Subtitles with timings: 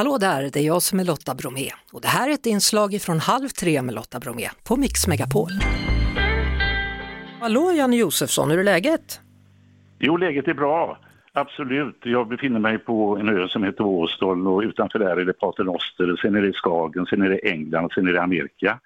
[0.00, 3.00] Hallå där, det är jag som är Lotta Bromé och det här är ett inslag
[3.02, 5.50] från Halv tre med Lotta Bromé på Mix Megapol.
[7.40, 9.20] Hallå Janne Josefsson, hur är läget?
[9.98, 10.98] Jo, läget är bra.
[11.32, 11.96] Absolut.
[12.02, 16.16] Jag befinner mig på en ö som heter Åstol och utanför där är det Paternoster,
[16.22, 18.80] sen är det Skagen, sen är det England, sen är det Amerika.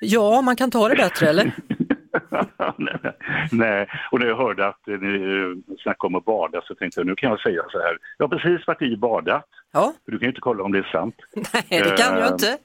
[0.00, 1.52] Ja, man kan ta det bättre eller?
[3.52, 7.06] Nej, och när jag hörde att ni eh, snackade om att bada så tänkte jag
[7.06, 7.98] nu kan jag säga så här.
[8.16, 9.48] Jag har precis varit i badat.
[9.72, 9.92] Ja.
[10.04, 11.14] Du kan ju inte kolla om det är sant.
[11.34, 12.58] Nej, det kan jag inte.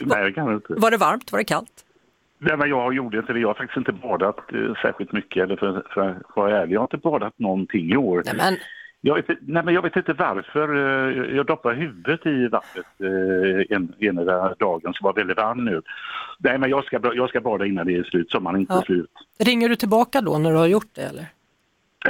[0.00, 0.74] Nej, det kan jag inte.
[0.74, 1.32] Var det varmt?
[1.32, 1.84] Var det kallt?
[2.38, 3.40] Nej, men jag gjorde inte det.
[3.40, 5.42] Jag har faktiskt inte badat eh, särskilt mycket.
[5.42, 8.22] Eller för, för att vara ärlig, jag har inte badat någonting i år.
[8.24, 8.56] Nej, men
[9.00, 10.74] Jag vet, nej, men jag vet inte varför.
[11.28, 15.82] eh, Jag doppade huvudet i vattnet eh, en, ena dagen som var väldigt varm nu.
[16.38, 18.30] Nej, men jag ska, jag ska bada innan det är slut.
[18.30, 18.82] Sommaren inte Ja.
[18.82, 19.10] slut.
[19.38, 21.26] ringer du tillbaka då när du har gjort det eller?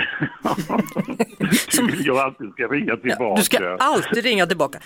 [1.73, 3.35] Du vill jag alltid ska ringa tillbaka.
[3.37, 4.79] Du ska alltid ringa tillbaka.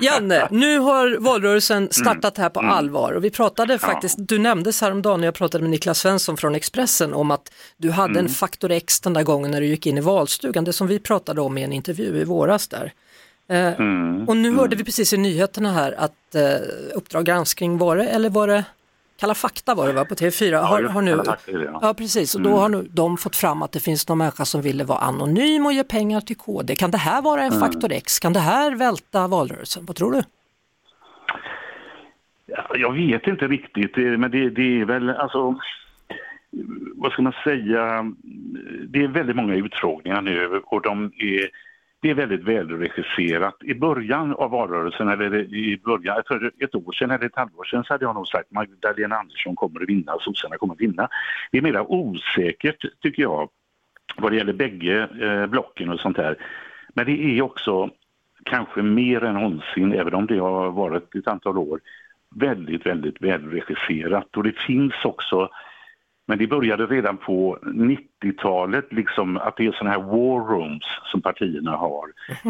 [0.00, 5.20] Janne, nu har valrörelsen startat här på allvar och vi pratade faktiskt, du nämndes häromdagen
[5.20, 9.00] när jag pratade med Niklas Svensson från Expressen om att du hade en faktor X
[9.00, 11.62] den där gången när du gick in i valstugan, det som vi pratade om i
[11.62, 12.92] en intervju i våras där.
[13.50, 14.28] Eh, Mm.
[14.28, 16.42] Och nu hörde vi precis i nyheterna här att eh,
[16.94, 18.64] Uppdrag granskning var det, eller var det
[19.20, 20.62] Kalla fakta var det va, på TV4?
[20.62, 21.78] har, just har nu, fakta ja.
[21.82, 24.62] ja precis, och då har nu de fått fram att det finns någon människa som
[24.62, 26.76] ville vara anonym och ge pengar till KD.
[26.76, 28.18] Kan det här vara en faktor X?
[28.18, 29.84] Kan det här välta valrörelsen?
[29.86, 30.22] Vad tror du?
[32.46, 35.58] Ja, Jag vet inte riktigt, men det, det är väl alltså...
[36.94, 38.12] Vad ska man säga?
[38.88, 41.50] Det är väldigt många utfrågningar nu och de är,
[42.00, 43.56] det är väldigt välregisserat.
[43.62, 47.84] I början av valrörelsen, eller i början, för ett år sedan eller ett halvår sedan
[47.84, 51.08] så hade jag nog sagt Magdalena Andersson kommer att vinna, sossarna kommer att vinna.
[51.50, 53.48] Det är mera osäkert tycker jag
[54.16, 56.36] vad det gäller bägge eh, blocken och sånt där.
[56.94, 57.90] Men det är också
[58.44, 61.80] kanske mer än någonsin, även om det har varit ett antal år,
[62.34, 64.36] väldigt, väldigt välregisserat.
[64.36, 65.50] Och det finns också,
[66.28, 71.22] men det började redan på 90-talet, liksom att det är sådana här war rooms som
[71.22, 72.06] partierna har.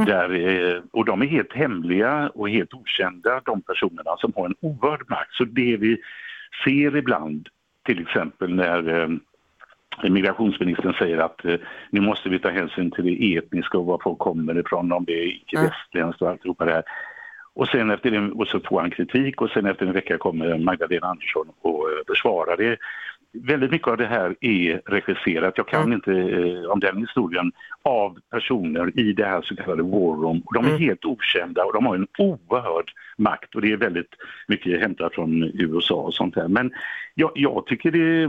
[0.07, 4.55] Där, eh, och de är helt hemliga och helt okända, de personerna som har en
[4.61, 5.33] oerhörd makt.
[5.33, 5.99] Så det vi
[6.65, 7.49] ser ibland,
[7.85, 9.09] till exempel när eh,
[10.11, 11.57] migrationsministern säger att eh,
[11.91, 15.23] nu måste vi ta hänsyn till det etniska och var folk kommer ifrån, om det
[15.23, 16.85] är icke-västländskt och alltihopa det här.
[17.55, 20.59] Och sen efter det, och så får han kritik och sen efter en vecka kommer
[20.59, 22.77] Magdalena Andersson och försvarar det.
[23.33, 27.53] Väldigt mycket av det här är regisserat, jag kan inte eh, om den historien,
[27.83, 30.43] av personer i det här så kallade war room.
[30.55, 34.11] De är helt okända och de har en oerhörd makt och det är väldigt
[34.49, 36.49] mycket hämtat från USA och sånt här.
[36.49, 36.73] Men
[37.15, 38.23] jag, jag tycker det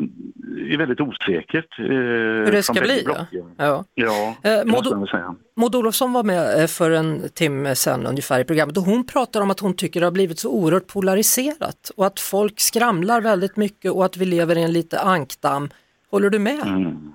[0.73, 1.79] är väldigt osäkert.
[1.79, 3.03] Eh, Hur det ska bli?
[3.05, 3.25] Ja.
[3.57, 3.85] Ja.
[3.93, 5.35] Ja, Eh, säga.
[5.55, 9.41] Maud Olofsson var med eh, för en timme sedan ungefär i programmet och hon pratar
[9.41, 13.57] om att hon tycker det har blivit så oerhört polariserat och att folk skramlar väldigt
[13.57, 15.69] mycket och att vi lever i en lite ankdamm.
[16.11, 16.67] Håller du med?
[16.67, 17.13] Mm.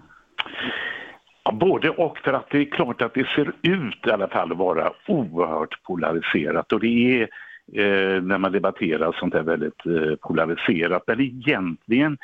[1.44, 4.52] Ja, både och, för att det är klart att det ser ut i alla fall
[4.52, 7.22] att vara oerhört polariserat och det är
[7.72, 11.02] eh, när man debatterar sånt här väldigt eh, polariserat.
[11.06, 12.18] Men egentligen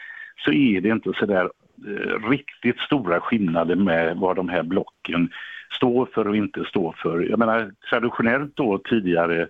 [0.45, 1.51] så är det inte så där
[1.87, 5.31] eh, riktigt stora skillnader med vad de här blocken
[5.77, 7.21] står för och inte står för.
[7.31, 9.49] Jag menar traditionellt då tidigare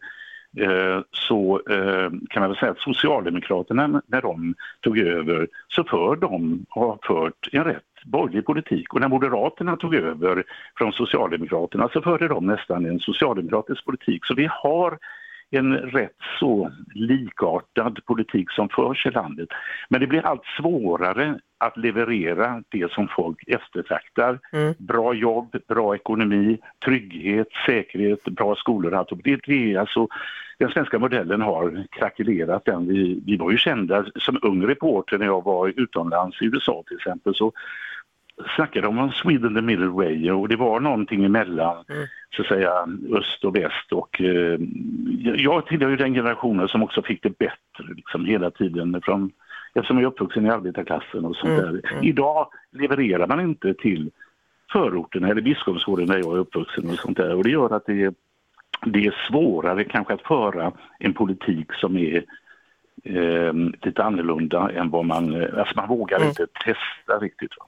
[0.56, 6.16] Eh, så eh, kan man väl säga att Socialdemokraterna när de tog över så för
[6.16, 10.44] de har fört en rätt borgerlig politik och när Moderaterna tog över
[10.78, 14.26] från Socialdemokraterna så förde de nästan en socialdemokratisk politik.
[14.26, 14.98] Så vi har
[15.50, 19.48] en rätt så likartad politik som förs i landet.
[19.88, 24.38] Men det blir allt svårare att leverera det som folk eftertraktar.
[24.52, 24.74] Mm.
[24.78, 28.94] Bra jobb, bra ekonomi, trygghet, säkerhet, bra skolor.
[28.94, 29.08] Allt.
[29.24, 30.08] Det, det är alltså,
[30.58, 32.64] den svenska modellen har krackelerat.
[32.64, 32.88] Den.
[32.88, 36.96] Vi, vi var ju kända som ung reporter när jag var utomlands i USA till
[36.96, 37.34] exempel.
[37.34, 37.52] Så
[38.56, 42.06] snackade de om Sweden the middle way och det var någonting emellan Mm.
[42.36, 42.72] så att säga
[43.12, 44.58] öst och väst och eh,
[45.36, 49.30] jag tillhör ju den generationen som också fick det bättre liksom hela tiden från,
[49.74, 52.04] eftersom jag är uppvuxen i arbetarklassen och sånt Mm, där.
[52.04, 54.10] Idag levererar man inte till
[54.72, 58.02] förorterna eller Biskopsgården där jag är uppvuxen och sånt där och det gör att det
[58.02, 58.14] är,
[58.86, 62.24] det är svårare kanske att föra en politik som är
[63.04, 63.52] eh,
[63.84, 66.28] lite annorlunda än vad man, eh, alltså man vågar Mm.
[66.28, 67.50] inte testa riktigt.
[67.58, 67.66] Va?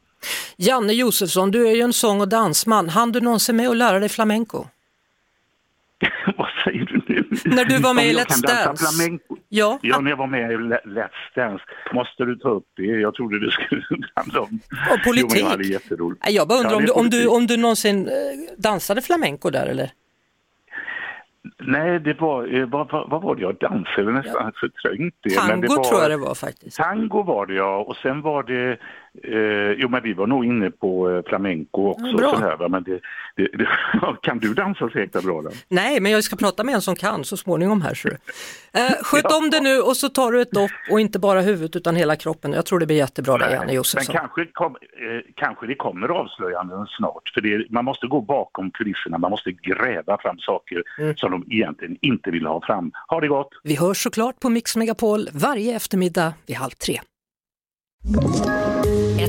[0.57, 2.89] Janne Josefsson, du är ju en sång och dansman.
[2.89, 4.65] Han du någonsin med och lära dig flamenco?
[6.65, 7.25] Säger du nu?
[7.45, 8.85] När du var med i Let's Dance.
[8.87, 9.37] Flamenco.
[9.49, 11.65] Ja, Ja, när jag var med i Le- Let's Dance.
[11.93, 12.83] Måste du ta upp det?
[12.83, 13.83] Jag trodde det skulle
[14.15, 14.61] handla om...
[14.91, 15.31] Och politik.
[15.35, 16.31] Jo, jag hade jätteroligt.
[16.31, 18.13] Jag bara undrar Ja, om, du, om, du, om du någonsin eh,
[18.59, 19.91] dansade flamenco där eller?
[21.61, 24.53] Nej, det var, eh, vad, vad, var det jag dansade nästan ja.
[24.61, 25.31] förträngt det.
[25.31, 26.77] Tango det var, tror jag det var faktiskt.
[26.77, 28.79] Tango var det ja, och sen var det,
[29.25, 32.17] eh, jo men vi var nog inne på eh, flamenco också.
[32.17, 32.37] Bra.
[32.37, 33.01] Här, men det,
[33.37, 33.69] det, det,
[34.23, 35.43] kan du dansa så jäkla bra?
[35.43, 35.51] Då?
[35.69, 37.95] Nej, men jag ska prata med en som kan så småningom här.
[37.95, 38.09] Så.
[38.09, 38.17] Eh,
[39.03, 39.37] sköt ja.
[39.37, 42.17] om det nu och så tar du ett dopp och inte bara huvudet utan hela
[42.17, 42.53] kroppen.
[42.53, 44.15] Jag tror det blir jättebra där, Janne Josefsson.
[44.15, 48.71] Men kanske, kom, eh, kanske det kommer avslöjanden snart, för det, man måste gå bakom
[48.71, 51.17] kulisserna, man måste gräva fram saker mm.
[51.17, 52.93] som de egentligen inte vill ha fram.
[53.09, 53.49] Ha det gott!
[53.63, 57.01] Vi hörs såklart på Mix Megapol varje eftermiddag vid halv tre.